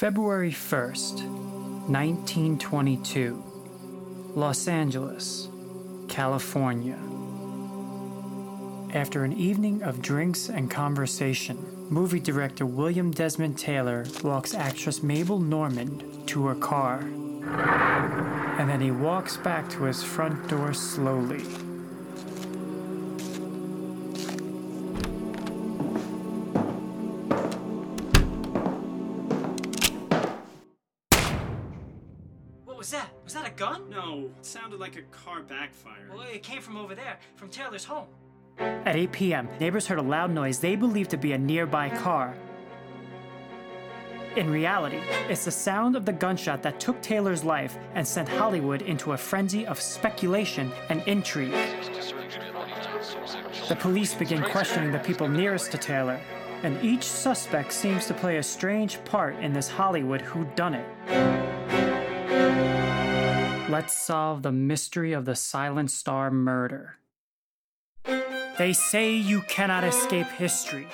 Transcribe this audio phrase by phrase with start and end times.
[0.00, 1.28] February 1st,
[1.90, 3.44] 1922,
[4.34, 5.48] Los Angeles,
[6.08, 6.98] California.
[8.94, 11.58] After an evening of drinks and conversation,
[11.90, 17.00] movie director William Desmond Taylor walks actress Mabel Normand to her car.
[18.58, 21.44] And then he walks back to his front door slowly.
[33.60, 33.90] Gun?
[33.90, 36.08] No, it sounded like a car backfire.
[36.10, 38.06] Well, it came from over there, from Taylor's home.
[38.58, 42.34] At 8 p.m., neighbors heard a loud noise they believed to be a nearby car.
[44.36, 48.80] In reality, it's the sound of the gunshot that took Taylor's life and sent Hollywood
[48.80, 51.52] into a frenzy of speculation and intrigue.
[53.68, 56.18] The police begin questioning the people nearest to Taylor,
[56.62, 61.49] and each suspect seems to play a strange part in this Hollywood whodunit.
[63.70, 66.96] Let's solve the mystery of the Silent Star murder.
[68.58, 70.88] They say you cannot escape history,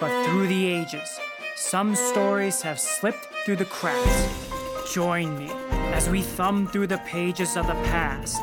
[0.00, 1.20] but through the ages,
[1.54, 4.40] some stories have slipped through the cracks.
[4.90, 5.50] Join me
[5.92, 8.40] as we thumb through the pages of the past.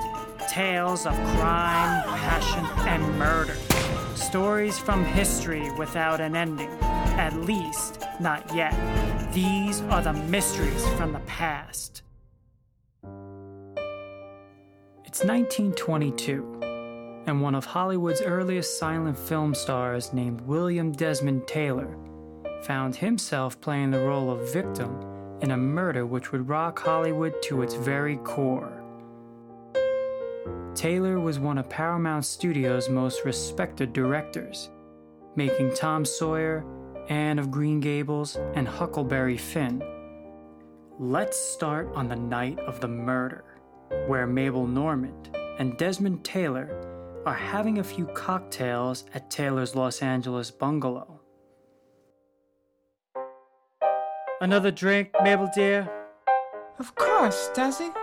[0.47, 3.55] Tales of crime, passion, and murder.
[4.13, 6.69] Stories from history without an ending.
[7.17, 8.75] At least, not yet.
[9.33, 12.03] These are the mysteries from the past.
[15.15, 21.97] It's 1922 and one of Hollywood's earliest silent film stars named William Desmond Taylor
[22.63, 24.99] found himself playing the role of victim
[25.39, 28.83] in a murder which would rock Hollywood to its very core.
[30.75, 34.69] Taylor was one of Paramount Studios' most respected directors,
[35.37, 36.65] making Tom Sawyer,
[37.07, 39.81] Anne of Green Gables, and Huckleberry Finn.
[40.99, 43.54] Let's start on the night of the murder,
[44.07, 50.51] where Mabel Normand and Desmond Taylor are having a few cocktails at Taylor's Los Angeles
[50.51, 51.21] bungalow.
[54.41, 55.89] Another drink, Mabel dear?
[56.77, 57.93] Of course, Desi.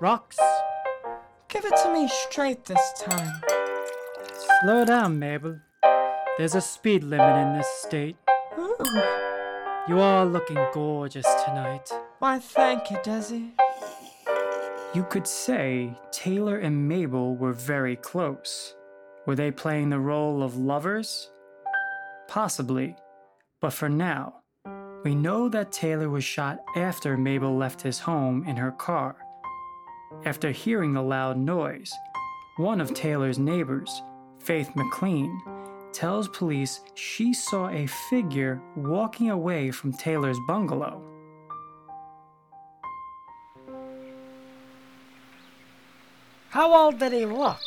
[0.00, 0.38] Rocks?
[1.48, 3.40] Give it to me straight this time.
[4.60, 5.60] Slow down, Mabel.
[6.38, 8.16] There's a speed limit in this state.
[8.58, 8.76] Ooh.
[9.86, 11.92] You are looking gorgeous tonight.
[12.18, 13.52] Why, thank you, Desi.
[14.94, 18.76] You could say Taylor and Mabel were very close.
[19.26, 21.32] Were they playing the role of lovers?
[22.28, 22.94] Possibly.
[23.60, 24.36] But for now,
[25.04, 29.16] we know that Taylor was shot after Mabel left his home in her car.
[30.24, 31.92] After hearing the loud noise,
[32.58, 34.00] one of Taylor's neighbors,
[34.38, 35.42] Faith McLean,
[35.92, 41.02] tells police she saw a figure walking away from Taylor's bungalow.
[46.54, 47.58] How old did he look?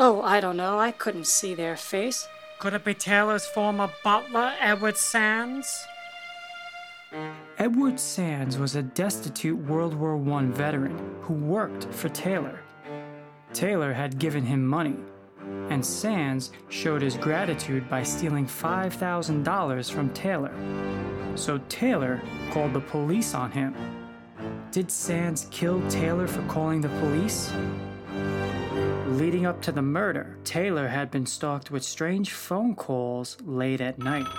[0.00, 0.80] Oh, I don't know.
[0.80, 2.26] I couldn't see their face.
[2.58, 5.86] Could it be Taylor's former butler, Edward Sands?
[7.56, 12.58] Edward Sands was a destitute World War I veteran who worked for Taylor.
[13.52, 14.96] Taylor had given him money,
[15.70, 20.52] and Sands showed his gratitude by stealing $5,000 from Taylor.
[21.36, 22.20] So Taylor
[22.50, 23.76] called the police on him.
[24.70, 27.52] Did Sands kill Taylor for calling the police?
[29.06, 33.98] Leading up to the murder, Taylor had been stalked with strange phone calls late at
[33.98, 34.26] night.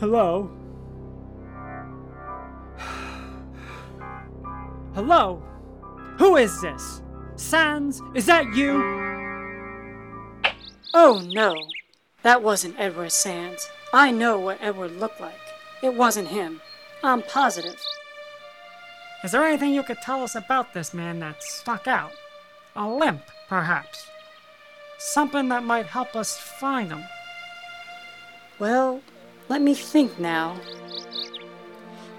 [0.00, 0.50] Hello?
[4.94, 5.42] Hello?
[6.18, 7.02] Who is this?
[7.36, 8.82] Sands, is that you?
[10.94, 11.54] Oh, no.
[12.22, 13.68] That wasn't Edward Sands.
[13.92, 15.47] I know what Edward looked like.
[15.82, 16.60] It wasn't him.
[17.02, 17.80] I'm positive.
[19.22, 22.12] Is there anything you could tell us about this man that stuck out?
[22.76, 24.06] A limp, perhaps?
[24.98, 27.04] Something that might help us find him?
[28.58, 29.00] Well,
[29.48, 30.56] let me think now.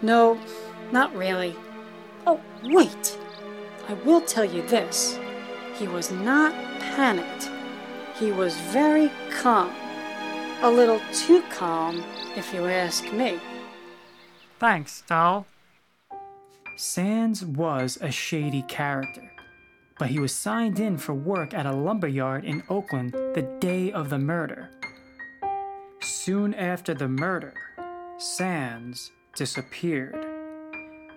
[0.01, 0.39] No,
[0.91, 1.55] not really.
[2.25, 3.17] Oh, wait!
[3.88, 5.19] I will tell you this.
[5.75, 7.50] He was not panicked.
[8.17, 9.73] He was very calm.
[10.62, 12.03] A little too calm,
[12.35, 13.39] if you ask me.
[14.59, 15.45] Thanks, doll.
[16.75, 19.31] Sands was a shady character,
[19.97, 23.89] but he was signed in for work at a lumber yard in Oakland the day
[23.91, 24.69] of the murder.
[26.01, 27.53] Soon after the murder,
[28.17, 30.25] Sands disappeared.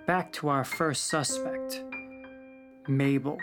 [0.06, 1.82] Back to our first suspect,
[2.86, 3.38] Mabel.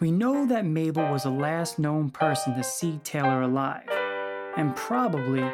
[0.00, 3.88] We know that Mabel was the last known person to see Taylor alive,
[4.56, 5.44] and probably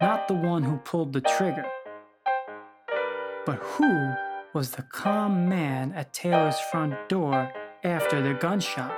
[0.00, 1.66] not the one who pulled the trigger.
[3.44, 4.12] But who
[4.54, 7.50] was the calm man at Taylor's front door
[7.82, 8.96] after the gunshot?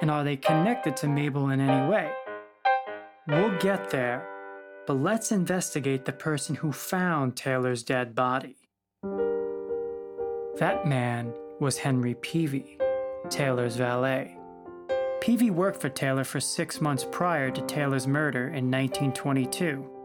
[0.00, 2.12] And are they connected to Mabel in any way?
[3.26, 4.26] We'll get there,
[4.86, 8.56] but let's investigate the person who found Taylor's dead body.
[10.58, 12.78] That man was Henry Peavy,
[13.28, 14.36] Taylor's valet.
[15.20, 19.99] Peavy worked for Taylor for six months prior to Taylor's murder in 1922.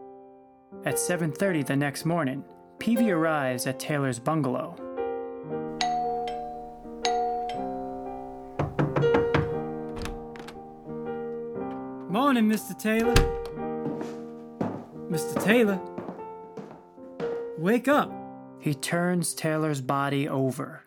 [0.84, 2.44] At 7:30 the next morning,
[2.78, 4.76] Peavy arrives at Taylor's bungalow.
[12.08, 12.78] Morning, Mr.
[12.78, 13.14] Taylor.
[15.10, 15.42] Mr.
[15.42, 15.80] Taylor.
[17.58, 18.12] Wake up.
[18.58, 20.82] He turns Taylor's body over.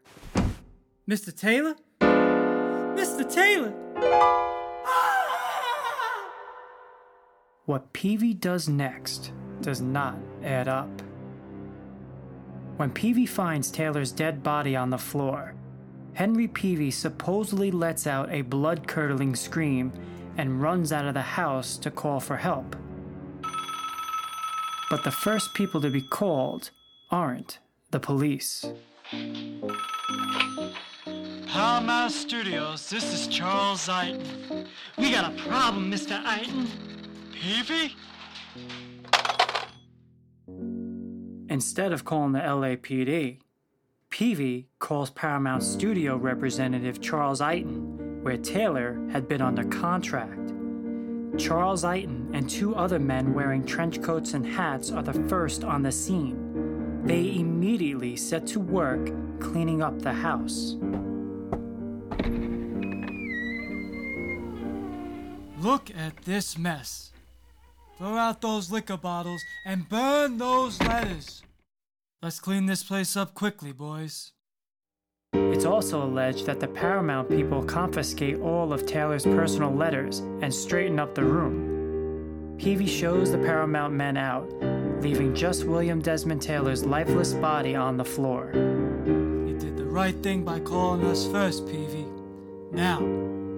[1.10, 1.36] Mr.
[1.36, 1.76] Taylor?
[2.02, 3.30] Mr.
[3.32, 3.74] Taylor!
[3.98, 5.10] Ah!
[7.66, 10.90] What Peavy does next does not add up.
[12.78, 15.54] When Peavy finds Taylor's dead body on the floor,
[16.14, 19.92] Henry Peavy supposedly lets out a blood curdling scream
[20.38, 22.76] and runs out of the house to call for help.
[24.90, 26.72] But the first people to be called
[27.12, 27.60] aren't
[27.92, 28.66] the police.
[31.48, 34.66] Paramount Studios, this is Charles Eyton.
[34.98, 36.24] We got a problem, Mr.
[36.24, 36.68] Eyton.
[37.34, 37.96] Peavy?
[41.50, 43.40] Instead of calling the LAPD,
[44.12, 50.54] Peavy calls Paramount Studio representative Charles Eyton, where Taylor had been under contract.
[51.40, 55.82] Charles Iton and two other men wearing trench coats and hats are the first on
[55.82, 57.02] the scene.
[57.04, 60.76] They immediately set to work cleaning up the house.
[65.60, 67.12] Look at this mess.
[68.00, 71.44] Throw out those liquor bottles and burn those letters.
[72.22, 74.32] Let's clean this place up quickly, boys.
[75.34, 80.98] It's also alleged that the Paramount people confiscate all of Taylor's personal letters and straighten
[80.98, 82.56] up the room.
[82.58, 84.50] Peavy shows the Paramount men out,
[85.02, 88.50] leaving just William Desmond Taylor's lifeless body on the floor.
[88.56, 92.06] You did the right thing by calling us first, Peavy.
[92.72, 93.00] Now,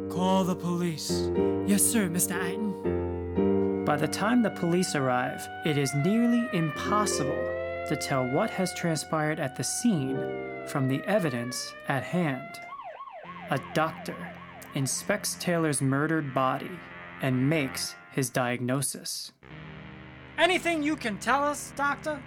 [0.10, 1.30] call the police.
[1.68, 2.42] Yes, sir, Mr.
[2.42, 3.01] Eyton.
[3.92, 7.44] By the time the police arrive, it is nearly impossible
[7.90, 10.18] to tell what has transpired at the scene
[10.66, 12.58] from the evidence at hand.
[13.50, 14.16] A doctor
[14.76, 16.72] inspects Taylor's murdered body
[17.22, 19.34] and makes his diagnosis.
[20.38, 22.24] Anything you can tell us, Doctor?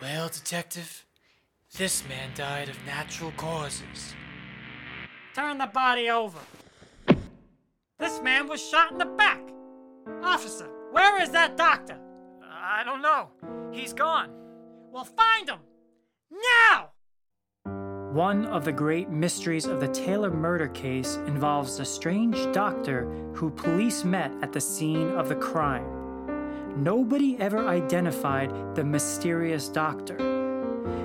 [0.00, 1.04] Well, Detective,
[1.76, 4.14] this man died of natural causes.
[5.34, 6.38] Turn the body over.
[7.98, 9.42] This man was shot in the back.
[10.22, 11.98] Officer, where is that doctor?
[12.42, 13.30] I don't know.
[13.72, 14.30] He's gone.
[14.92, 15.60] Well, find him!
[16.30, 16.90] Now!
[18.12, 23.04] One of the great mysteries of the Taylor murder case involves a strange doctor
[23.34, 26.82] who police met at the scene of the crime.
[26.82, 30.16] Nobody ever identified the mysterious doctor.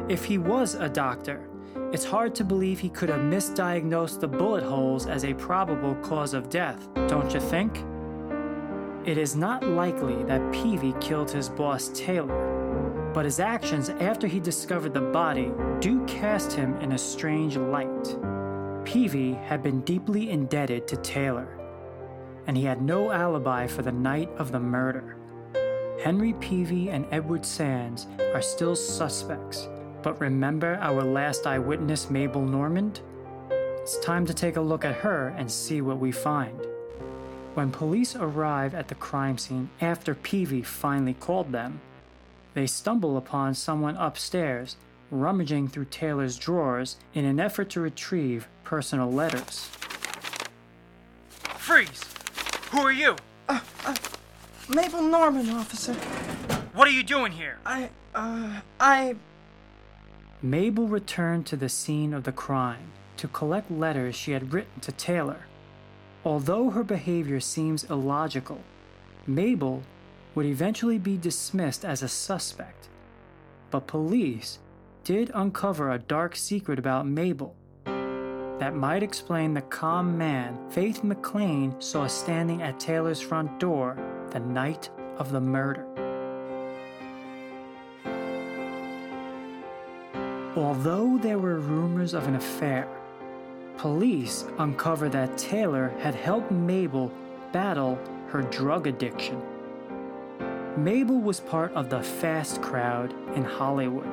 [0.10, 1.48] If he was a doctor,
[1.92, 6.34] it's hard to believe he could have misdiagnosed the bullet holes as a probable cause
[6.34, 7.84] of death, don't you think?
[9.06, 14.40] It is not likely that Peavy killed his boss Taylor, but his actions after he
[14.40, 18.18] discovered the body do cast him in a strange light.
[18.84, 21.48] Peavy had been deeply indebted to Taylor,
[22.48, 25.18] and he had no alibi for the night of the murder.
[26.04, 29.70] Henry Peavy and Edward Sands are still suspects,
[30.02, 33.02] but remember our last eyewitness, Mabel Normand?
[33.52, 36.60] It's time to take a look at her and see what we find.
[37.56, 41.80] When police arrive at the crime scene after Peavy finally called them,
[42.54, 44.76] they stumble upon someone upstairs
[45.10, 49.70] rummaging through Taylor's drawers in an effort to retrieve personal letters.
[51.58, 52.04] Freeze!
[52.72, 53.16] Who are you?
[54.68, 55.94] Mabel Normand, officer.
[56.74, 57.60] What are you doing here?
[57.66, 59.16] I, uh, I.
[60.42, 64.92] Mabel returned to the scene of the crime to collect letters she had written to
[64.92, 65.46] Taylor.
[66.26, 68.60] Although her behavior seems illogical,
[69.28, 69.84] Mabel
[70.34, 72.90] would eventually be dismissed as a suspect.
[73.70, 74.58] But police
[75.04, 77.56] did uncover a dark secret about Mabel
[77.86, 83.96] that might explain the calm man Faith McLean saw standing at Taylor's front door
[84.32, 85.86] the night of the murder.
[90.56, 92.88] Although there were rumors of an affair,
[93.78, 97.12] police uncovered that Taylor had helped Mabel
[97.52, 99.42] battle her drug addiction.
[100.78, 104.08] Mabel was part of the fast crowd in Hollywood.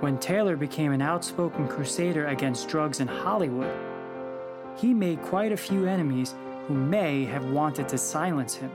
[0.00, 3.74] When Taylor became an outspoken crusader against drugs in Hollywood,
[4.76, 6.34] he made quite a few enemies
[6.66, 8.70] who may have wanted to silence him.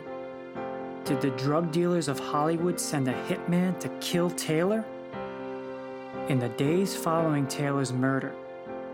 [1.05, 4.85] Did the drug dealers of Hollywood send a hitman to kill Taylor?
[6.27, 8.33] In the days following Taylor's murder,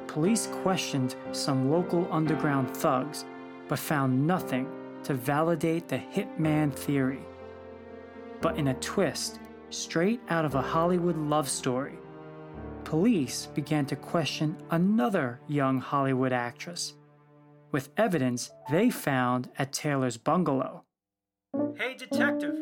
[0.10, 3.26] police questioned some local underground thugs
[3.68, 4.68] but found nothing
[5.04, 7.22] to validate the hitman theory.
[8.42, 9.40] But in a twist,
[9.70, 12.00] straight out of a Hollywood love story,
[12.86, 16.96] police began to question another young Hollywood actress,
[17.72, 20.86] with evidence they found at Taylor's bungalow.
[21.78, 22.58] Hey, detective,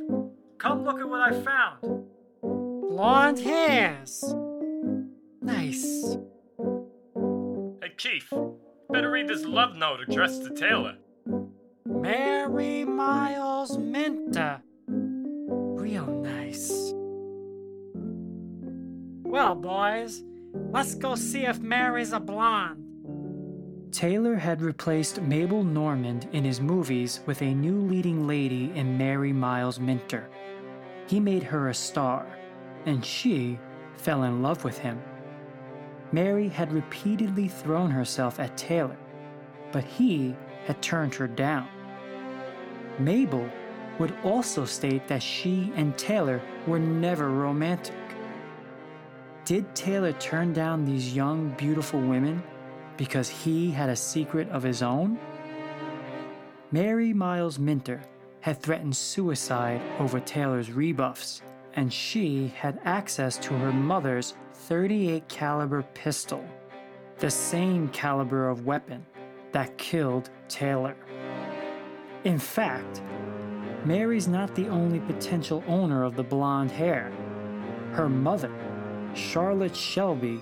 [0.57, 2.07] come look at what I found.
[2.41, 4.35] Blonde hairs.
[5.41, 6.17] Nice.
[7.97, 8.31] Chief,
[8.91, 10.97] better read this love note addressed to Taylor.
[11.83, 14.61] Mary Miles Minter.
[14.87, 16.93] Real nice.
[19.23, 20.21] Well, boys,
[20.53, 22.83] let's go see if Mary's a blonde.
[23.91, 29.33] Taylor had replaced Mabel Normand in his movies with a new leading lady in Mary
[29.33, 30.29] Miles Minter.
[31.07, 32.27] He made her a star,
[32.85, 33.57] and she
[33.95, 35.01] fell in love with him.
[36.11, 38.97] Mary had repeatedly thrown herself at Taylor,
[39.71, 40.35] but he
[40.65, 41.67] had turned her down.
[42.99, 43.49] Mabel
[43.99, 47.95] would also state that she and Taylor were never romantic.
[49.45, 52.43] Did Taylor turn down these young, beautiful women
[52.95, 55.19] because he had a secret of his own?
[56.71, 58.01] Mary Miles Minter
[58.41, 61.41] had threatened suicide over Taylor's rebuffs,
[61.75, 66.43] and she had access to her mother's 38 caliber pistol,
[67.19, 69.05] the same caliber of weapon
[69.51, 70.95] that killed Taylor.
[72.23, 73.01] In fact,
[73.85, 77.11] Mary's not the only potential owner of the blonde hair.
[77.93, 78.51] Her mother,
[79.13, 80.41] Charlotte Shelby,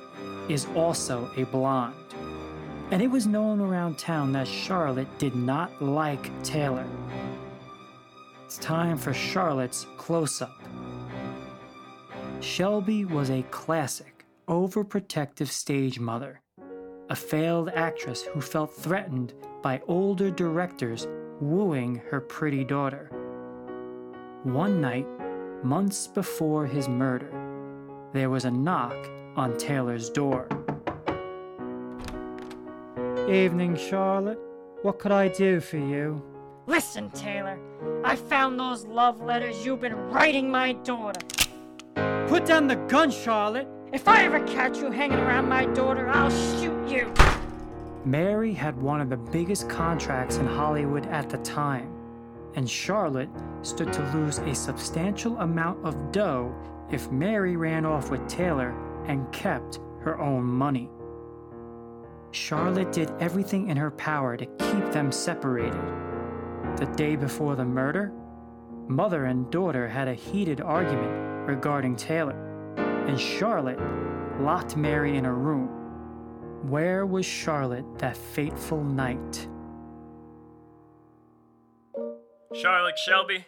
[0.50, 1.95] is also a blonde.
[2.91, 6.88] And it was known around town that Charlotte did not like Taylor.
[8.45, 10.64] It's time for Charlotte's close up.
[12.45, 16.41] Shelby was a classic, overprotective stage mother,
[17.09, 19.33] a failed actress who felt threatened
[19.63, 21.07] by older directors
[21.41, 23.09] wooing her pretty daughter.
[24.43, 25.07] One night,
[25.63, 27.31] months before his murder,
[28.13, 30.47] there was a knock on Taylor's door.
[33.27, 34.39] Evening, Charlotte.
[34.83, 36.23] What could I do for you?
[36.67, 37.59] Listen, Taylor,
[38.03, 41.19] I found those love letters you've been writing my daughter.
[42.27, 43.67] Put down the gun, Charlotte!
[43.94, 47.13] If I ever catch you hanging around my daughter, I'll shoot you.
[48.03, 51.88] Mary had one of the biggest contracts in Hollywood at the time,
[52.55, 53.29] and Charlotte
[53.62, 56.51] stood to lose a substantial amount of dough
[56.91, 60.89] if Mary ran off with Taylor and kept her own money.
[62.32, 65.82] Charlotte did everything in her power to keep them separated.
[66.77, 68.12] The day before the murder,
[68.88, 72.35] mother and daughter had a heated argument regarding Taylor,
[73.07, 73.79] and Charlotte
[74.41, 75.69] locked Mary in a room.
[76.69, 79.47] Where was Charlotte that fateful night?
[82.53, 83.45] Charlotte Shelby,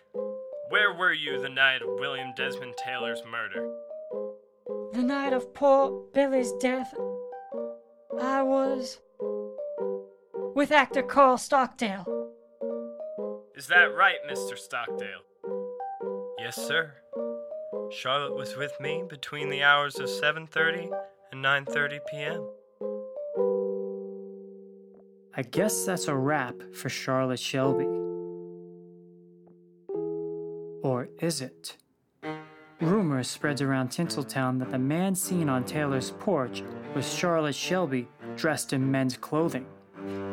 [0.69, 3.73] where were you the night of William Desmond Taylor's murder?
[4.93, 6.93] The night of poor Billy's death,
[8.19, 8.99] I was
[10.55, 12.05] with actor Carl Stockdale.
[13.55, 14.57] Is that right, Mr.
[14.57, 15.21] Stockdale?
[16.39, 16.93] Yes, sir.
[17.89, 20.91] Charlotte was with me between the hours of 7:30
[21.31, 22.45] and 9:30 p.m.
[25.35, 27.85] I guess that's a wrap for Charlotte Shelby.
[30.83, 31.77] Or is it?
[32.81, 36.63] Rumors spreads around Tinseltown that the man seen on Taylor's porch
[36.93, 39.65] was Charlotte Shelby dressed in men's clothing.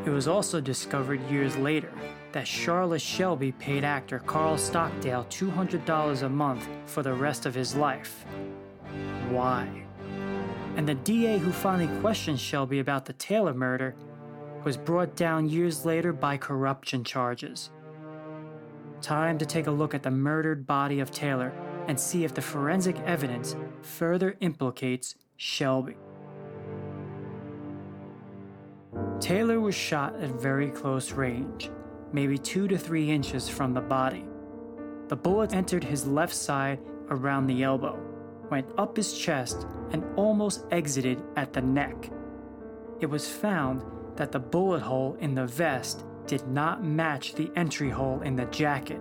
[0.04, 1.92] It was also discovered years later
[2.34, 7.76] that Charlotte Shelby paid actor Carl Stockdale $200 a month for the rest of his
[7.76, 8.26] life.
[9.30, 9.68] Why?
[10.76, 13.94] And the DA who finally questioned Shelby about the Taylor murder
[14.64, 17.70] was brought down years later by corruption charges.
[19.00, 21.52] Time to take a look at the murdered body of Taylor
[21.86, 25.94] and see if the forensic evidence further implicates Shelby.
[29.20, 31.70] Taylor was shot at very close range,
[32.14, 34.24] maybe two to three inches from the body.
[35.08, 36.78] The bullet entered his left side
[37.10, 37.98] around the elbow,
[38.50, 42.10] went up his chest, and almost exited at the neck.
[43.00, 43.82] It was found
[44.14, 48.46] that the bullet hole in the vest did not match the entry hole in the
[48.46, 49.00] jacket.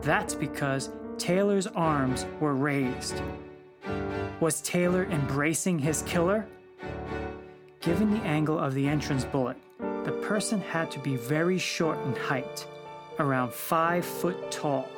[0.00, 3.22] That's because Taylor's arms were raised.
[4.40, 6.48] Was Taylor embracing his killer?
[7.80, 9.58] Given the angle of the entrance bullet,
[10.04, 12.66] the person had to be very short in height,
[13.18, 14.88] around 5 foot tall.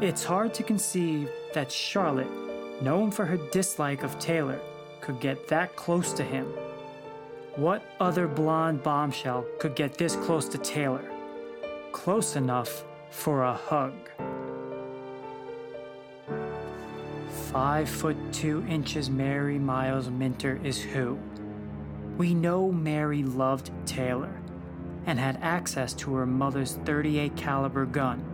[0.00, 2.30] It's hard to conceive that Charlotte,
[2.82, 4.60] known for her dislike of Taylor,
[5.00, 6.46] could get that close to him.
[7.56, 11.04] What other blonde bombshell could get this close to Taylor?
[11.92, 13.92] Close enough for a hug.
[17.52, 21.18] Five foot two inches Mary Miles Minter is who?
[22.18, 24.40] We know Mary loved Taylor
[25.06, 28.24] and had access to her mother's 38 caliber gun.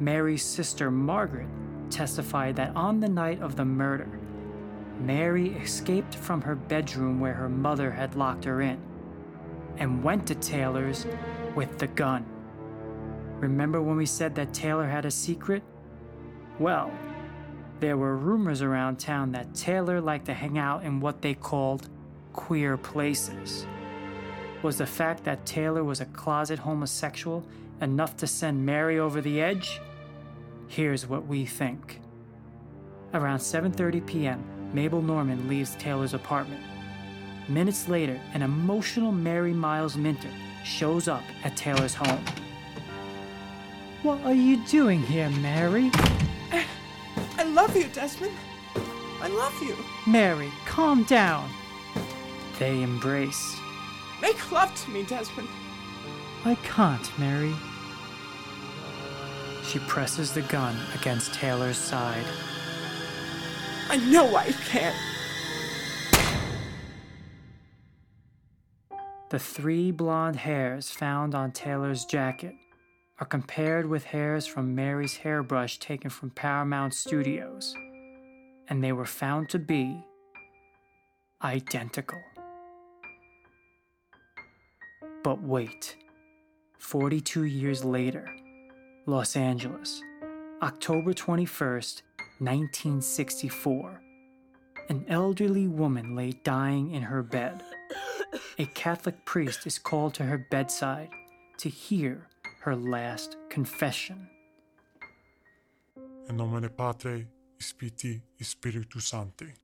[0.00, 1.46] Mary's sister Margaret
[1.90, 4.08] testified that on the night of the murder,
[5.00, 8.78] Mary escaped from her bedroom where her mother had locked her in
[9.76, 11.06] and went to Taylor's
[11.54, 12.24] with the gun.
[13.38, 15.62] Remember when we said that Taylor had a secret?
[16.58, 16.90] Well,
[17.80, 21.90] there were rumors around town that Taylor liked to hang out in what they called
[22.36, 23.66] queer places.
[24.62, 27.44] Was the fact that Taylor was a closet homosexual
[27.80, 29.80] enough to send Mary over the edge?
[30.68, 32.00] Here's what we think.
[33.14, 36.62] Around 7:30 p.m., Mabel Normand leaves Taylor's apartment.
[37.48, 40.30] Minutes later, an emotional Mary Miles Minter
[40.64, 42.24] shows up at Taylor's home.
[44.02, 45.90] What are you doing here, Mary?
[47.38, 48.34] I love you, Desmond.
[49.20, 49.76] I love you.
[50.06, 51.48] Mary, calm down.
[52.58, 53.58] They embrace.
[54.22, 55.48] Make love to me, Desmond.
[56.44, 57.54] I can't, Mary.
[59.64, 62.24] She presses the gun against Taylor's side.
[63.90, 64.96] I know I can't.
[69.28, 72.54] The three blonde hairs found on Taylor's jacket
[73.18, 77.74] are compared with hairs from Mary's hairbrush taken from Paramount Studios,
[78.68, 80.04] and they were found to be
[81.42, 82.20] identical.
[85.26, 85.96] But wait,
[86.78, 88.28] 42 years later,
[89.06, 90.00] Los Angeles,
[90.62, 92.02] October 21st,
[92.38, 94.00] 1964.
[94.88, 97.64] An elderly woman lay dying in her bed.
[98.60, 101.10] A Catholic priest is called to her bedside
[101.58, 102.28] to hear
[102.60, 104.28] her last confession.
[106.28, 107.26] In nomine Patre,
[107.58, 109.54] Spiti, Spiritu Sancti.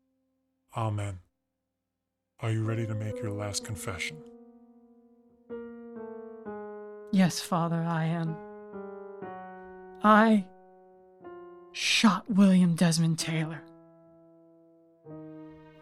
[0.77, 1.21] Amen.
[2.41, 4.17] Are you ready to make your last confession?
[7.15, 8.35] Yes, Father, I am.
[10.03, 10.47] I
[11.73, 13.61] shot William Desmond Taylor.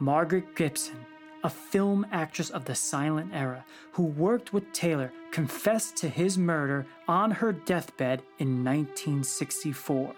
[0.00, 1.06] Margaret Gibson,
[1.44, 6.84] a film actress of the silent era who worked with Taylor, confessed to his murder
[7.06, 10.12] on her deathbed in 1964.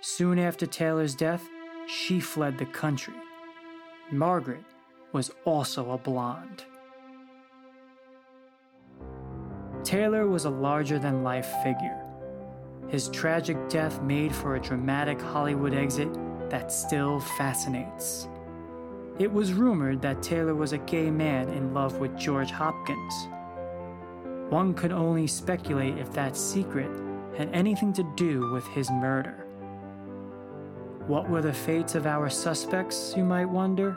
[0.00, 1.46] Soon after Taylor's death,
[1.86, 3.14] she fled the country.
[4.10, 4.64] Margaret
[5.12, 6.64] was also a blonde.
[9.86, 12.02] Taylor was a larger than life figure.
[12.88, 16.08] His tragic death made for a dramatic Hollywood exit
[16.50, 18.26] that still fascinates.
[19.20, 23.28] It was rumored that Taylor was a gay man in love with George Hopkins.
[24.50, 26.90] One could only speculate if that secret
[27.36, 29.46] had anything to do with his murder.
[31.06, 33.96] What were the fates of our suspects, you might wonder?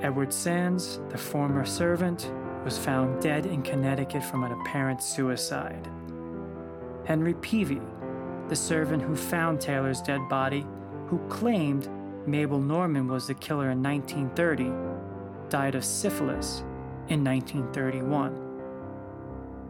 [0.00, 2.32] Edward Sands, the former servant,
[2.66, 5.88] was found dead in Connecticut from an apparent suicide.
[7.04, 7.80] Henry Peavy,
[8.48, 10.66] the servant who found Taylor's dead body,
[11.06, 11.88] who claimed
[12.26, 14.72] Mabel Normand was the killer in 1930,
[15.48, 16.64] died of syphilis
[17.08, 18.42] in 1931.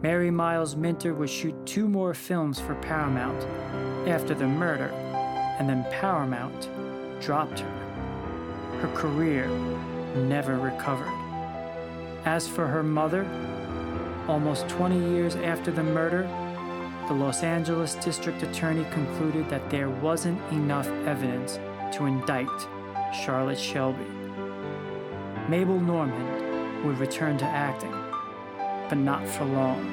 [0.00, 3.44] Mary Miles Minter would shoot two more films for Paramount
[4.08, 4.88] after the murder,
[5.58, 6.70] and then Paramount
[7.20, 8.78] dropped her.
[8.80, 9.48] Her career
[10.16, 11.25] never recovered.
[12.26, 13.24] As for her mother,
[14.26, 16.28] almost 20 years after the murder,
[17.06, 21.60] the Los Angeles District Attorney concluded that there wasn't enough evidence
[21.96, 22.48] to indict
[23.14, 24.10] Charlotte Shelby.
[25.48, 27.94] Mabel Normand would return to acting,
[28.88, 29.86] but not for long.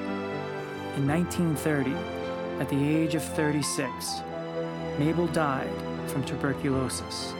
[0.96, 1.94] In 1930,
[2.60, 4.22] at the age of 36,
[4.98, 5.70] Mabel died
[6.08, 7.32] from tuberculosis.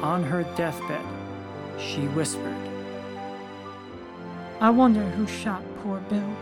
[0.00, 1.04] On her deathbed,
[1.78, 2.73] she whispered,
[4.64, 6.36] I wonder who shot poor Bill.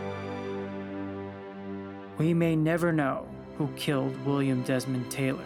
[2.17, 5.43] We may never know who killed William Desmond Taylor.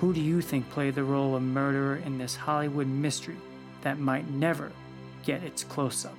[0.00, 3.36] Who do you think played the role of murderer in this Hollywood mystery
[3.82, 4.72] that might never
[5.24, 6.18] get its close up?